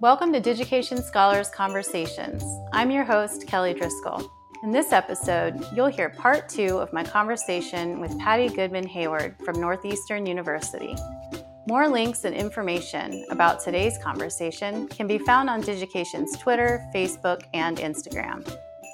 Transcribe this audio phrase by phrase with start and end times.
[0.00, 2.42] Welcome to Digication Scholars Conversations.
[2.72, 4.28] I'm your host, Kelly Driscoll.
[4.64, 9.60] In this episode, you'll hear part two of my conversation with Patty Goodman Hayward from
[9.60, 10.96] Northeastern University.
[11.68, 17.78] More links and information about today's conversation can be found on Digication's Twitter, Facebook, and
[17.78, 18.44] Instagram.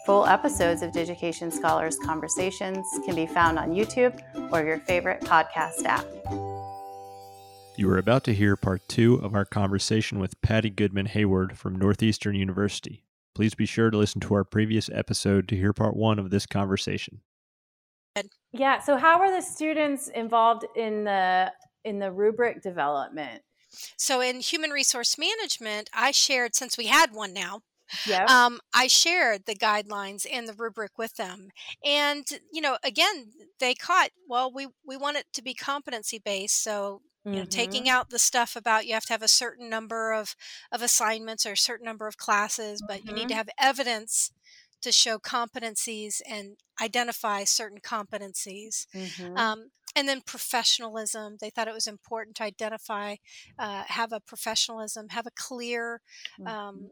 [0.05, 4.21] Full episodes of Digication Scholars Conversations can be found on YouTube
[4.53, 6.05] or your favorite podcast app.
[7.81, 11.77] You are about to hear part two of our conversation with Patty Goodman Hayward from
[11.77, 13.07] Northeastern University.
[13.35, 16.45] Please be sure to listen to our previous episode to hear part one of this
[16.45, 17.23] conversation.
[18.53, 18.81] Yeah.
[18.81, 23.41] So, how are the students involved in the in the rubric development?
[23.97, 27.63] So, in human resource management, I shared since we had one now.
[28.07, 28.27] Yeah.
[28.27, 31.49] Um, I shared the guidelines and the rubric with them,
[31.83, 34.11] and you know, again, they caught.
[34.29, 37.49] Well, we we want it to be competency based, so you know Mm-hmm.
[37.49, 40.35] taking out the stuff about you have to have a certain number of
[40.73, 43.37] of assignments or a certain number of classes but you need to Mhm.
[43.37, 44.33] have evidence
[44.83, 49.37] to show competencies and identify certain competencies Mhm.
[49.37, 53.17] um, and then professionalism they thought it was important to identify
[53.59, 56.01] uh, have a professionalism have a clear
[56.39, 56.81] Mm-hmm.
[56.81, 56.91] um,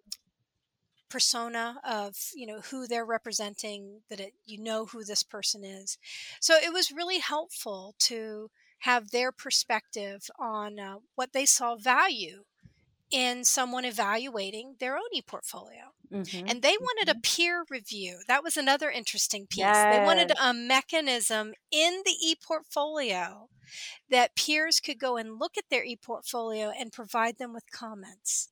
[1.09, 5.97] persona of you know who they're representing that it, you know who this person is
[6.41, 12.45] so it was really helpful to have their perspective on uh, what they saw value
[13.11, 15.93] in someone evaluating their own e-portfolio.
[16.11, 16.51] Mhm.
[16.51, 18.21] and they wanted a peer review.
[18.29, 19.61] That was another interesting piece.
[19.67, 23.51] They wanted a mechanism in the e-portfolio
[24.09, 28.49] that peers could go and look at their e-portfolio and provide them with comments.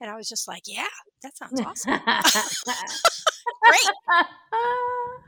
[0.00, 0.86] And i was just like yeah
[1.22, 2.00] that sounds awesome.
[3.64, 3.88] Great.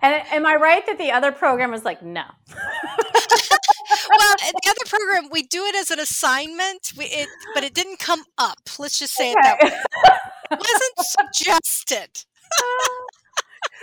[0.00, 2.24] And am I right that the other program was like, no?
[5.06, 7.98] Well the other program we do it as an assignment we, it, but it didn't
[7.98, 9.70] come up let's just say it that way.
[10.50, 12.24] It wasn't suggested.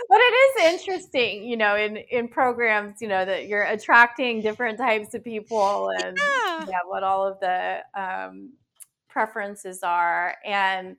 [0.08, 4.78] But it is interesting, you know, in in programs, you know, that you're attracting different
[4.78, 6.66] types of people and yeah.
[6.68, 8.54] yeah, what all of the um,
[9.08, 10.96] preferences are, and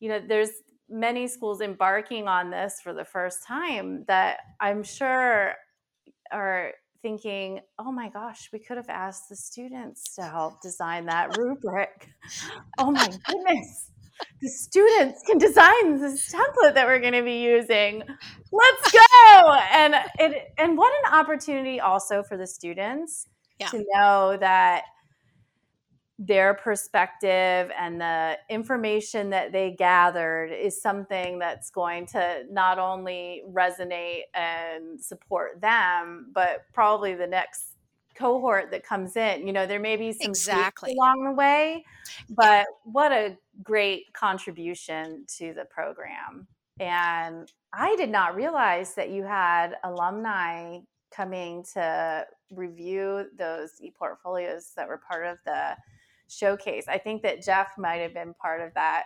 [0.00, 0.50] you know, there's
[0.88, 5.54] many schools embarking on this for the first time that I'm sure
[6.30, 11.36] are thinking, oh my gosh, we could have asked the students to help design that
[11.36, 12.08] rubric.
[12.78, 13.90] Oh my goodness.
[14.40, 18.02] The students can design this template that we're going to be using.
[18.52, 19.56] Let's go.
[19.72, 23.26] And it and what an opportunity also for the students
[23.58, 23.68] Yeah.
[23.68, 24.84] to know that
[26.18, 33.42] their perspective and the information that they gathered is something that's going to not only
[33.50, 37.72] resonate and support them, but probably the next
[38.14, 39.46] cohort that comes in.
[39.46, 40.92] You know, there may be some Exactly.
[40.92, 41.84] along the way,
[42.28, 46.46] but what a great contribution to the program.
[46.78, 50.78] And I did not realize that you had alumni
[51.10, 55.76] coming to review those e-portfolios that were part of the
[56.32, 56.84] showcase.
[56.88, 59.04] I think that Jeff might have been part of that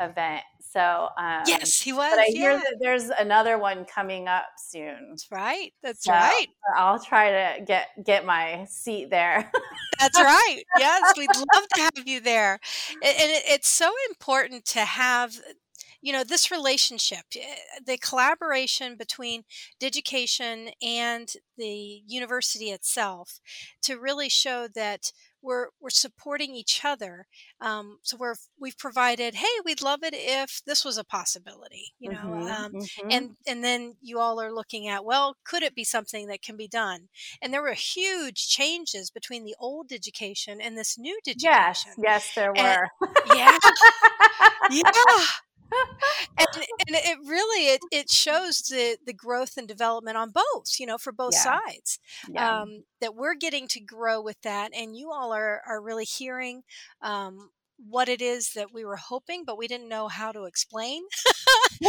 [0.00, 0.42] event.
[0.60, 4.46] So um, yes he was but I yeah hear that there's another one coming up
[4.58, 5.10] soon.
[5.10, 6.46] that's right that's So right
[6.76, 9.50] I'll try to get get my seat there.
[10.00, 10.62] That's right.
[10.76, 12.58] Yes, we'd love to have you there.
[12.94, 15.40] And it, it's so important to have,
[16.04, 17.40] you know, this relationship, eh,
[17.86, 19.44] the collaboration between
[19.82, 23.40] education and the university itself
[23.82, 27.26] to really show that we're, we're supporting each other.
[27.60, 32.10] Um, so we're, we've provided, hey, we'd love it if this was a possibility, you
[32.10, 32.88] know, Mhm, um, mhm.
[33.10, 36.56] and and then you all are looking at well could it be something that can
[36.56, 37.08] be done
[37.42, 42.34] and there were huge changes between the old education and this new education yes, yes
[42.34, 43.08] there And- were.
[43.36, 43.58] yeah
[44.70, 44.82] yeah
[46.38, 46.48] and,
[46.86, 50.98] and it really it, it shows the the growth and development on both you know
[50.98, 51.42] for both Yeah.
[51.42, 51.98] sides
[52.28, 52.60] Yeah.
[52.62, 56.62] um, that we're getting to grow with that and you all are are really hearing
[57.02, 57.50] um,
[57.88, 61.02] what it is that we were hoping but we didn't know how to explain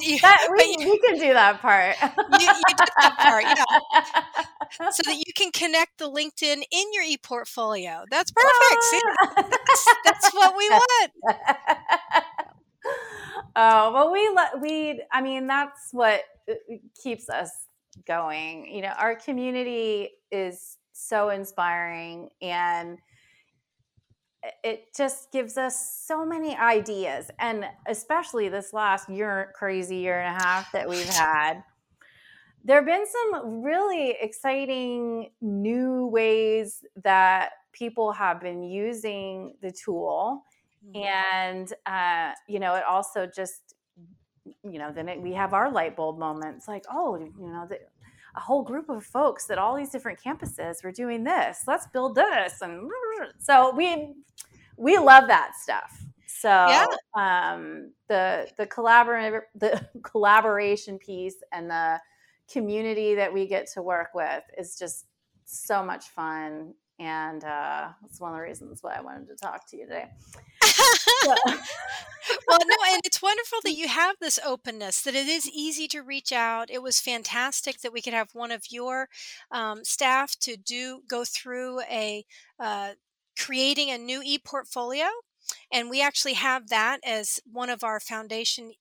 [0.00, 1.96] You- that, we, you- we can do that part.
[2.02, 4.90] you did that part, yeah.
[4.90, 8.04] so that you can connect the LinkedIn in your e-portfolio.
[8.10, 8.82] That's perfect.
[8.84, 9.00] See,
[9.36, 11.12] that's, that's what we want.
[13.56, 16.54] oh well we let we i mean that's what uh,
[17.00, 17.66] keeps us
[18.06, 22.98] going you know our community is so inspiring and
[24.64, 30.36] it just gives us so many ideas and especially this last year crazy year and
[30.36, 31.62] a half that we've had
[32.64, 40.44] there have been some really exciting new ways that people have been using the tool.
[40.94, 43.74] And uh, you know it also just
[44.44, 47.78] you know then it, we have our light bulb moments like oh you know the,
[48.34, 51.64] a whole group of folks at all these different campuses were doing this.
[51.66, 52.62] Let's build this.
[52.62, 52.90] And
[53.38, 54.14] so we
[54.76, 56.04] we love that stuff.
[56.26, 56.86] So yeah.
[57.14, 62.00] um, the the collaborative the collaboration piece and the
[62.50, 65.06] community that we get to work with is just
[65.44, 69.68] so much fun and uh, that's one of the reasons why I wanted to talk
[69.70, 70.06] to you today.
[71.26, 71.36] well,
[72.64, 75.02] no, and it's wonderful that you have this openness.
[75.02, 76.70] That it is easy to reach out.
[76.70, 79.08] It was fantastic that we could have one of your
[79.50, 82.24] um, staff to do go through a
[82.60, 82.92] uh,
[83.36, 85.06] creating a new e-portfolio
[85.72, 88.72] and we actually have that as one of our foundation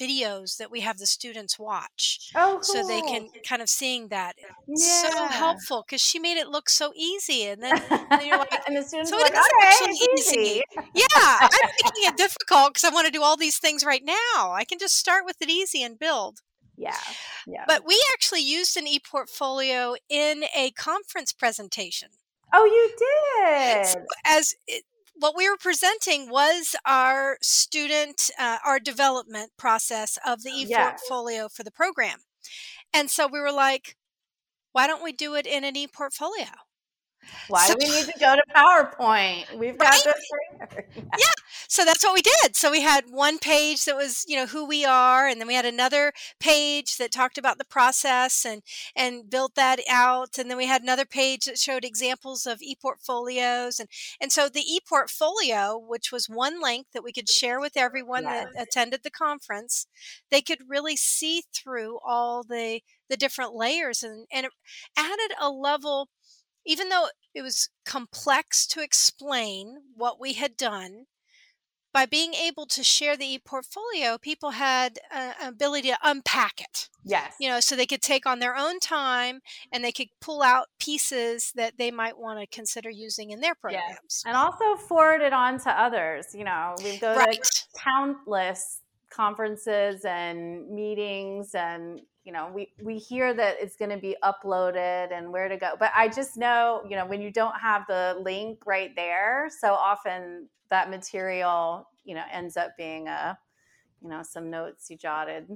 [0.00, 2.62] videos that we have the students watch oh, cool.
[2.62, 4.36] so they can kind of seeing that
[4.66, 5.10] yeah.
[5.10, 7.76] so helpful because she made it look so easy and then,
[8.24, 10.06] you're like and the students so like, okay, easy.
[10.18, 10.62] easy.
[10.94, 11.48] yeah i'm
[11.84, 14.78] making it difficult because i want to do all these things right now i can
[14.78, 16.40] just start with it easy and build
[16.78, 16.94] yeah.
[17.46, 17.64] Yeah.
[17.66, 22.10] But we actually used an e-portfolio in a conference presentation.
[22.54, 23.86] Oh, you did.
[23.86, 24.54] So as
[25.18, 31.48] what we were presenting was our student, uh, our development process of the e-portfolio yeah.
[31.52, 32.18] for the program.
[32.92, 33.96] And so we were like,
[34.72, 36.46] why don't we do it in an e-portfolio?
[37.48, 39.58] Why so, do we need to go to PowerPoint?
[39.58, 40.04] We've got right?
[40.04, 40.30] this.
[40.72, 40.82] Yeah.
[40.96, 41.26] yeah.
[41.68, 42.56] So that's what we did.
[42.56, 45.54] So we had one page that was, you know, who we are, and then we
[45.54, 48.62] had another page that talked about the process and
[48.96, 53.78] and built that out, and then we had another page that showed examples of e-portfolios,
[53.78, 53.88] and
[54.20, 58.48] and so the e-portfolio, which was one link that we could share with everyone yes.
[58.54, 59.86] that attended the conference,
[60.30, 64.52] they could really see through all the the different layers and and it
[64.96, 66.08] added a level
[66.66, 71.06] even though it was complex to explain what we had done,
[71.90, 76.90] by being able to share the e-portfolio, people had an ability to unpack it.
[77.02, 77.34] Yes.
[77.40, 79.40] You know, so they could take on their own time
[79.72, 83.54] and they could pull out pieces that they might want to consider using in their
[83.54, 83.98] programs.
[84.04, 84.22] Yes.
[84.26, 86.26] And also forward it on to others.
[86.34, 87.42] You know, we go right.
[87.42, 93.96] to countless conferences and meetings and you know we we hear that it's going to
[93.96, 97.58] be uploaded and where to go but i just know you know when you don't
[97.58, 103.38] have the link right there so often that material you know ends up being a
[104.02, 105.48] you know some notes you jotted.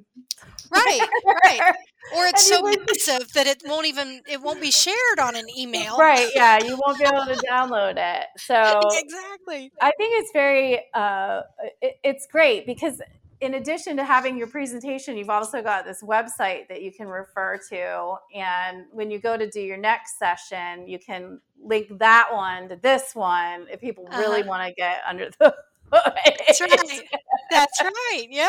[0.70, 1.08] Right
[1.44, 1.74] right.
[2.14, 5.96] Or it's so massive that it won't even it won't be shared on an email.
[5.96, 8.26] Right yeah you won't be able to download it.
[8.38, 9.72] So exactly.
[9.80, 11.42] I think it's very uh
[11.80, 13.00] it, it's great because
[13.42, 17.58] in addition to having your presentation, you've also got this website that you can refer
[17.70, 18.14] to.
[18.32, 22.76] And when you go to do your next session, you can link that one to
[22.76, 24.48] this one if people really uh-huh.
[24.48, 25.54] want to get under the
[25.92, 26.12] hood.
[26.46, 27.08] That's right.
[27.50, 28.26] That's right.
[28.30, 28.48] Yeah.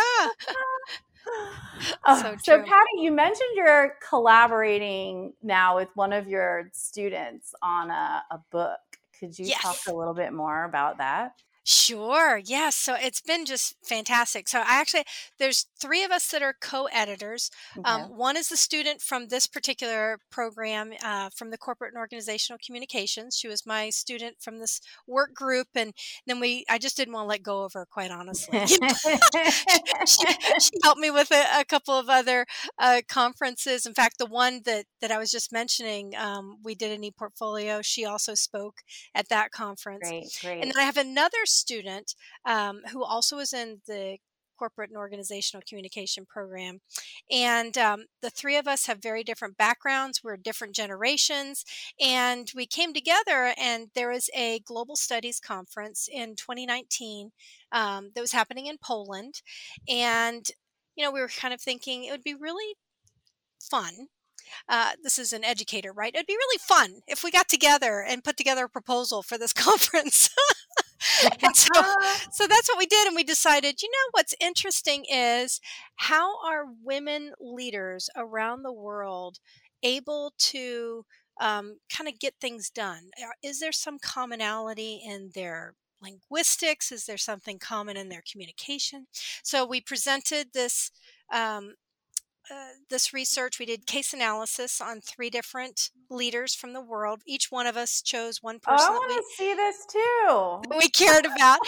[2.06, 7.90] Oh, so, so, Patty, you mentioned you're collaborating now with one of your students on
[7.90, 8.78] a, a book.
[9.20, 9.60] Could you yes.
[9.60, 11.34] talk a little bit more about that?
[11.66, 12.42] Sure.
[12.44, 12.76] Yes.
[12.76, 14.50] So it's been just fantastic.
[14.50, 15.06] So I actually,
[15.40, 17.50] there's three of us that are co-editors.
[17.86, 22.60] Um, one is the student from this particular program uh, from the corporate and organizational
[22.66, 23.38] communications.
[23.38, 25.94] She was my student from this work group, and
[26.28, 28.60] then we, I just didn't want to let go of her, quite honestly.
[28.68, 28.78] she,
[30.60, 32.46] she, helped me with a, a couple of other
[32.78, 33.86] uh, conferences.
[33.86, 37.82] In fact, the one that that I was just mentioning, um, we did an e-portfolio.
[37.82, 38.82] She also spoke
[39.16, 40.10] at that conference.
[40.10, 40.62] Great, great.
[40.62, 44.18] And then I have another student um, who also is in the
[44.58, 46.80] corporate and organizational communication program.
[47.30, 50.22] And um, the three of us have very different backgrounds.
[50.24, 51.66] We're different generations.
[52.00, 57.32] And we came together, and there was a global studies conference in 2019
[57.72, 59.42] um, that was happening in Poland.
[59.90, 60.46] And,
[60.96, 62.76] you know, we were kind of thinking it would be really
[63.60, 64.08] fun
[64.70, 66.14] uh, this is an educator, right?
[66.14, 69.54] It'd be really fun if we got together and put together a proposal for this
[69.54, 70.30] conference.
[71.44, 71.70] and so,
[72.32, 73.08] so that's what we did.
[73.08, 75.60] And we decided, you know, what's interesting is
[75.96, 79.40] how are women leaders around the world
[79.84, 81.06] able to
[81.40, 83.10] um, kind of get things done?
[83.44, 86.92] Is there some commonality in their linguistics?
[86.92, 89.08] Is there something common in their communication?
[89.44, 90.92] So we presented this
[91.34, 91.76] um,
[92.52, 97.22] uh, this research, we did case analysis on three different leaders from the world.
[97.26, 98.88] Each one of us chose one person.
[98.90, 100.78] Oh, I want to see this too.
[100.78, 101.60] We cared about.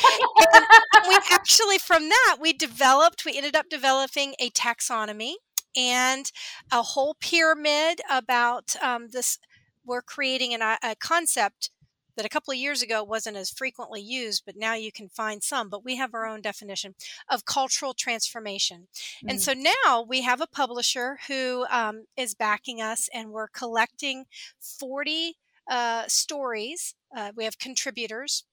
[0.95, 3.25] and we actually, from that, we developed.
[3.25, 5.35] We ended up developing a taxonomy
[5.75, 6.31] and
[6.71, 9.39] a whole pyramid about um, this.
[9.85, 11.69] We're creating an, a concept
[12.15, 15.43] that a couple of years ago wasn't as frequently used, but now you can find
[15.43, 15.69] some.
[15.69, 16.95] But we have our own definition
[17.29, 18.87] of cultural transformation.
[19.17, 19.29] Mm-hmm.
[19.29, 19.41] And mm.
[19.41, 24.25] so now we have a publisher who um, is backing us, and we're collecting
[24.59, 25.37] 40
[25.69, 26.95] uh, stories.
[27.15, 28.43] Uh, we have contributors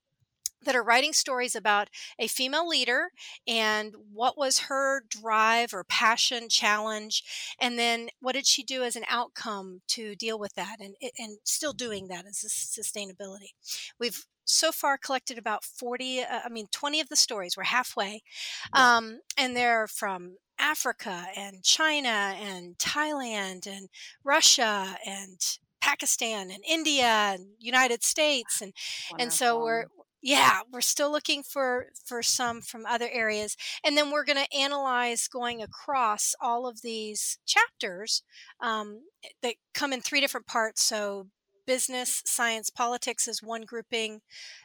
[0.65, 1.89] that are writing stories about
[2.19, 3.11] a female leader
[3.47, 7.23] and what was her drive or passion challenge
[7.61, 11.39] and then what did she do as an outcome to deal with that and, and
[11.45, 13.53] still doing that as a sustainability.
[13.99, 17.57] We've so far collected about 40 uh, i mean 20 of the stories.
[17.57, 18.23] We're halfway
[18.73, 23.89] um, and they're from africa and china and thailand and
[24.25, 25.39] russia and
[25.83, 28.73] Pakistan and India and United States and
[29.11, 29.23] Wonderful.
[29.23, 29.87] and so we're
[30.23, 34.57] yeah we're still looking for for some from other areas and then we're going to
[34.57, 38.23] analyze going across all of these chapters
[38.61, 39.01] um,
[39.43, 41.27] that come in three different parts so
[41.67, 44.21] business science politics is one grouping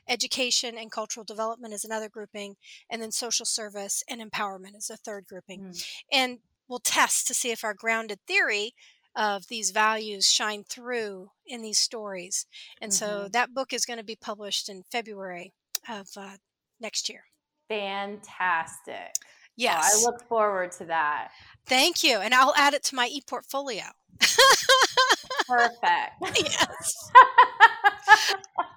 [0.07, 2.55] education and cultural development is another grouping
[2.89, 5.83] and then social service and empowerment is a third grouping mm.
[6.11, 8.73] and we'll test to see if our grounded theory
[9.17, 12.45] of these values shine through in these stories.
[12.79, 13.23] And mm-hmm.
[13.23, 15.53] so that book is going to be published in February
[15.89, 16.37] of uh,
[16.79, 17.23] next year.
[17.67, 19.13] Fantastic.
[19.57, 19.91] Yes.
[19.95, 21.29] Oh, I look forward to that.
[21.65, 22.19] Thank you.
[22.19, 23.83] And I'll add it to my e portfolio.
[25.47, 26.13] Perfect.
[26.35, 26.93] yes.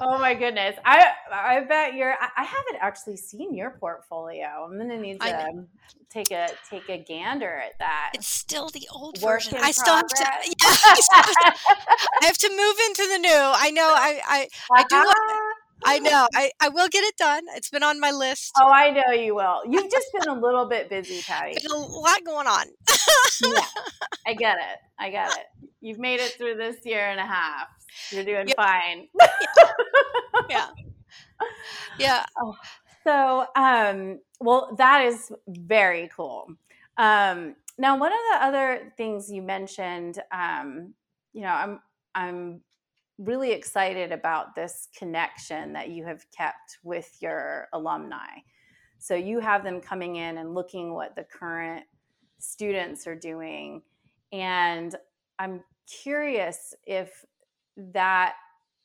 [0.00, 0.76] oh my goodness.
[0.84, 4.46] I I bet you're I, I haven't actually seen your portfolio.
[4.64, 5.64] I'm gonna need to
[6.10, 8.12] take a take a gander at that.
[8.14, 9.58] It's still the old Work version.
[9.60, 13.30] I still, have to, yeah, I have to move into the new.
[13.30, 15.54] I know I I, I do uh-huh.
[15.84, 16.28] I know.
[16.34, 17.44] I, I will get it done.
[17.54, 18.52] It's been on my list.
[18.60, 19.62] Oh, I know you will.
[19.66, 21.52] You've just been a little bit busy, Patty.
[21.52, 22.66] There's a lot going on.
[23.42, 23.62] yeah,
[24.26, 24.78] I get it.
[24.98, 25.59] I get it.
[25.80, 27.68] You've made it through this year and a half.
[28.10, 28.56] You're doing yep.
[28.56, 29.08] fine.
[30.50, 30.68] yeah.
[31.98, 32.24] Yeah.
[32.42, 32.56] Oh,
[33.02, 36.48] so, um, well, that is very cool.
[36.98, 40.92] Um, now, one of the other things you mentioned, um,
[41.32, 41.80] you know, I'm
[42.14, 42.60] I'm
[43.18, 48.40] really excited about this connection that you have kept with your alumni.
[48.98, 51.84] So you have them coming in and looking what the current
[52.38, 53.82] students are doing.
[54.32, 54.94] And
[55.40, 55.64] I'm
[56.02, 57.24] curious if
[57.78, 58.34] that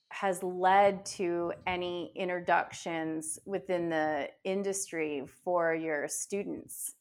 [0.09, 6.95] has led to any introductions within the industry for your students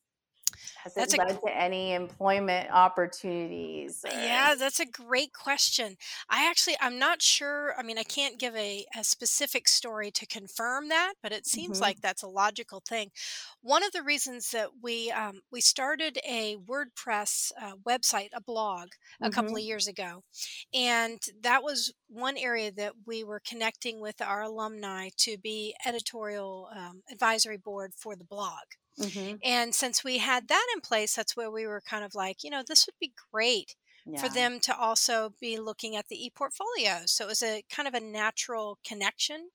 [0.83, 4.05] has that's it led a, to any employment opportunities?
[4.05, 4.11] Or?
[4.17, 5.97] Yeah, that's a great question.
[6.29, 7.75] I actually, I'm not sure.
[7.79, 11.77] I mean, I can't give a, a specific story to confirm that, but it seems
[11.77, 11.85] mm-hmm.
[11.85, 13.11] like that's a logical thing.
[13.63, 18.89] One of the reasons that we um, we started a WordPress uh, website, a blog,
[19.21, 19.33] a mm-hmm.
[19.33, 20.23] couple of years ago,
[20.73, 26.69] and that was one area that we were connecting with our alumni to be editorial
[26.75, 28.65] um, advisory board for the blog.
[29.01, 29.37] Mm-hmm.
[29.43, 32.51] And since we had that in place, that's where we were kind of like, you
[32.51, 33.75] know, this would be great
[34.07, 34.21] yeah.
[34.21, 37.03] for them to also be looking at the e-portfolio.
[37.07, 39.51] So it was a kind of a natural connection.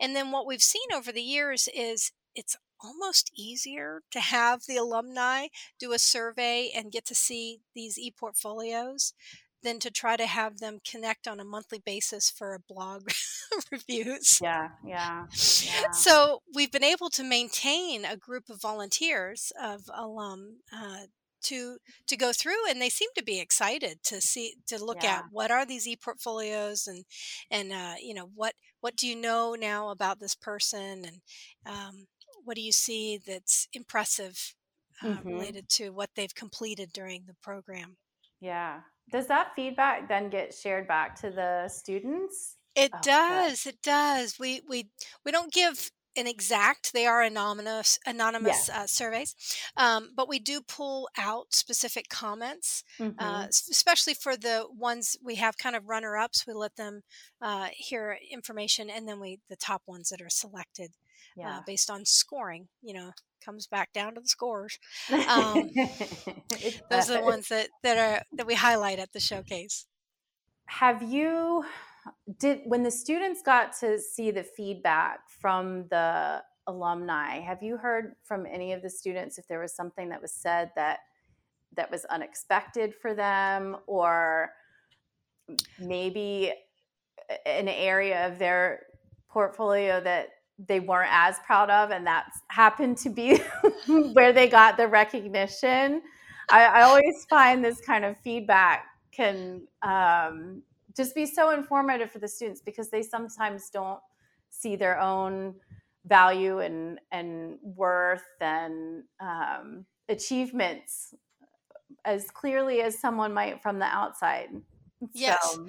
[0.00, 4.76] And then what we've seen over the years is it's almost easier to have the
[4.76, 5.46] alumni
[5.78, 9.14] do a survey and get to see these e-portfolios
[9.64, 13.08] than to try to have them connect on a monthly basis for a blog
[13.72, 14.38] reviews.
[14.40, 15.26] Yeah, yeah,
[15.62, 21.06] yeah, So we've been able to maintain a group of volunteers of alum uh,
[21.44, 25.16] to to go through, and they seem to be excited to see to look yeah.
[25.16, 27.04] at what are these e-portfolios and
[27.50, 31.20] and uh, you know what what do you know now about this person and
[31.66, 32.06] um,
[32.44, 34.54] what do you see that's impressive
[35.02, 35.28] uh, mm-hmm.
[35.28, 37.96] related to what they've completed during the program.
[38.40, 38.80] Yeah,
[39.10, 42.56] does that feedback then get shared back to the students?
[42.74, 43.64] It oh, does.
[43.64, 43.74] Good.
[43.74, 44.38] It does.
[44.38, 44.88] We we
[45.24, 46.92] we don't give an exact.
[46.92, 48.82] They are anonymous anonymous yeah.
[48.82, 49.34] uh, surveys,
[49.76, 53.20] um, but we do pull out specific comments, uh, mm-hmm.
[53.20, 56.46] uh, especially for the ones we have kind of runner ups.
[56.46, 57.02] We let them
[57.40, 60.90] uh, hear information, and then we the top ones that are selected
[61.38, 61.60] uh, yeah.
[61.66, 62.68] based on scoring.
[62.82, 63.12] You know,
[63.44, 64.78] comes back down to the scores.
[65.28, 65.70] Um,
[66.90, 69.86] those are the ones that that are that we highlight at the showcase.
[70.66, 71.64] Have you
[72.38, 77.40] did when the students got to see the feedback from the alumni?
[77.40, 80.70] Have you heard from any of the students if there was something that was said
[80.76, 81.00] that
[81.76, 84.50] that was unexpected for them, or
[85.78, 86.52] maybe
[87.46, 88.80] an area of their
[89.28, 93.38] portfolio that they weren't as proud of, and that's happened to be
[94.12, 96.02] where they got the recognition.
[96.50, 100.62] I, I, always find this kind of feedback can um,
[100.94, 104.00] just be so informative for the students because they sometimes don't
[104.50, 105.54] see their own
[106.06, 111.14] value and and worth and um, achievements
[112.04, 114.50] as clearly as someone might from the outside.
[115.12, 115.38] Yes.
[115.52, 115.68] So,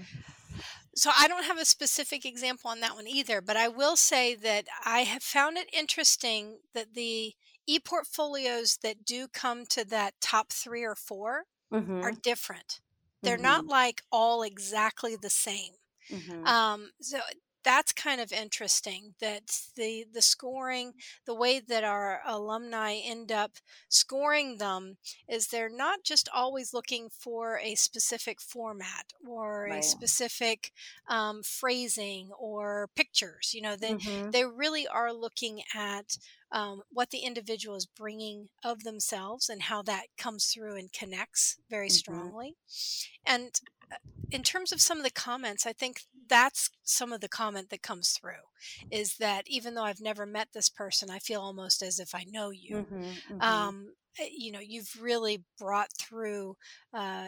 [0.96, 4.36] so I don't have a specific example on that one either, but I will say
[4.36, 7.34] that I have found it interesting that the
[7.68, 12.02] e-portfolios that do come to that top 3 or 4 mm-hmm.
[12.02, 12.80] are different.
[13.22, 13.44] They're mm-hmm.
[13.44, 15.74] not like all exactly the same.
[16.12, 16.46] Mm-hmm.
[16.46, 17.20] Um, so
[17.66, 20.94] that's kind of interesting that the the scoring
[21.26, 23.54] the way that our alumni end up
[23.90, 29.80] scoring them is they're not just always looking for a specific format or right.
[29.80, 30.72] a specific
[31.10, 34.30] um, phrasing or pictures you know they mm-hmm.
[34.30, 36.18] they really are looking at
[36.52, 41.58] um, what the individual is bringing of themselves and how that comes through and connects
[41.70, 41.94] very mm-hmm.
[41.94, 42.56] strongly
[43.26, 43.60] and
[43.92, 43.96] uh,
[44.32, 47.82] in terms of some of the comments, I think that's some of the comment that
[47.82, 48.34] comes through
[48.92, 52.26] is that even though I've never met this person, I feel almost as if I
[52.30, 52.78] know you.
[52.78, 53.42] Mm-hmm, mm-hmm.
[53.42, 56.58] Um, eh, you know, you've really brought through
[56.94, 57.28] uh,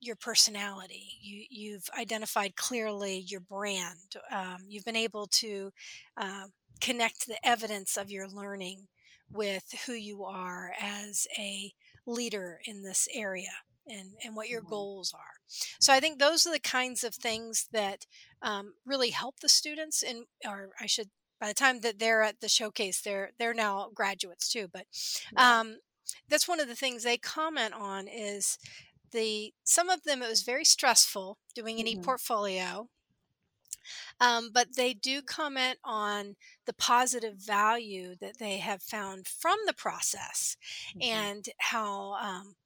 [0.00, 1.18] your personality.
[1.20, 4.16] You, you've identified clearly your brand.
[4.30, 5.72] Um, you've been able to
[6.16, 6.44] uh,
[6.80, 8.88] connect the evidence of your learning
[9.32, 11.72] with who you are as a
[12.06, 13.50] leader in this area
[13.88, 14.70] and, and what your mm-hmm.
[14.70, 15.35] goals are.
[15.80, 18.06] So I think those are the kinds of things that
[18.42, 21.10] um, really help the students and or I should
[21.40, 24.86] by the time that they're at the showcase they're they're now graduates too but
[25.36, 25.78] um,
[26.28, 28.58] that's one of the things they comment on is
[29.12, 32.00] the some of them it was very stressful doing an mm-hmm.
[32.00, 32.88] e-portfolio
[34.20, 36.36] um, but they do comment on
[36.66, 40.56] the positive value that they have found from the process
[40.90, 41.02] mm-hmm.
[41.02, 42.56] and how um,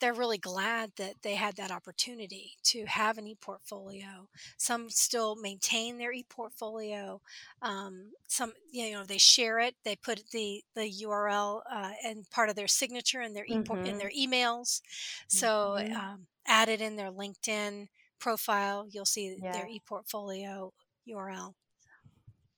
[0.00, 4.28] they're really glad that they had that opportunity to have an e-portfolio.
[4.56, 7.20] Some still maintain their e-portfolio.
[7.62, 9.76] Um, some, you know, they share it.
[9.84, 13.86] They put the the URL uh, and part of their signature in their e mm-hmm.
[13.86, 14.82] in their emails.
[15.28, 15.94] So mm-hmm.
[15.96, 18.86] um, add it in their LinkedIn profile.
[18.90, 19.52] You'll see yeah.
[19.52, 20.72] their e-portfolio
[21.08, 21.54] URL.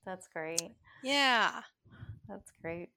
[0.04, 0.76] That's great.
[1.02, 1.62] Yeah.
[2.28, 2.90] That's great.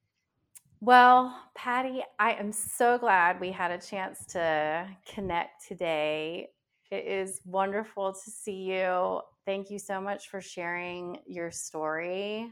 [0.82, 6.52] Well, Patty, I am so glad we had a chance to connect today.
[6.90, 9.20] It is wonderful to see you.
[9.46, 12.50] Thank you so much for sharing your story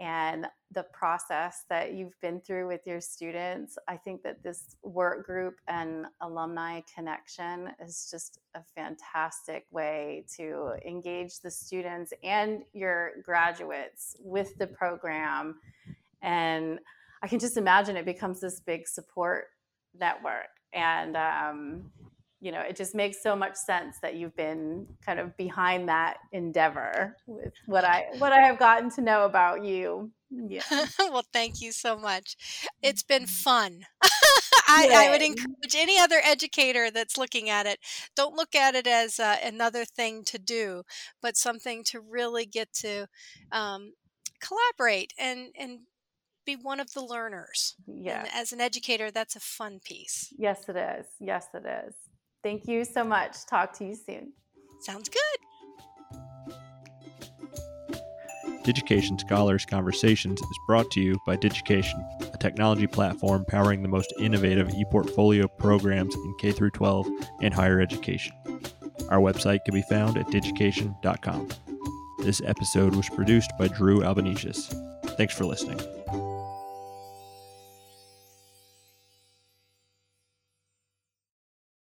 [0.00, 3.78] and the process that you've been through with your students.
[3.86, 10.72] I think that this work group and alumni connection is just a fantastic way to
[10.84, 15.60] engage the students and your graduates with the program.
[16.22, 16.80] And
[17.22, 19.46] I can just imagine it becomes this big support
[19.98, 20.48] network.
[20.72, 21.90] And, um,
[22.40, 26.18] you know, it just makes so much sense that you've been kind of behind that
[26.32, 30.12] endeavor with what I what I have gotten to know about you.
[30.30, 30.62] Yeah.
[30.98, 32.36] well, thank you so much.
[32.82, 33.26] It's been mm-hmm.
[33.30, 33.86] fun.
[34.70, 37.78] I, I, would encourage any other educator that's looking at it.
[38.14, 40.82] Don't look at it as uh, another thing to do,
[41.22, 43.08] but something to really get to
[43.50, 43.94] um,
[44.40, 45.80] collaborate and and
[46.48, 47.76] be one of the learners.
[47.86, 48.26] Yeah.
[48.32, 50.32] as an educator, that's a fun piece.
[50.38, 51.06] Yes, it is.
[51.20, 51.94] Yes, it is.
[52.42, 53.44] Thank you so much.
[53.46, 54.32] Talk to you soon.
[54.80, 55.38] Sounds good.
[58.64, 64.12] Digication Scholars Conversations is brought to you by Digication, a technology platform powering the most
[64.18, 67.06] innovative e-portfolio programs in K 12
[67.42, 68.32] and higher education.
[69.10, 71.48] Our website can be found at digication.com.
[72.20, 74.74] This episode was produced by Drew Albanesius.
[75.16, 75.80] Thanks for listening.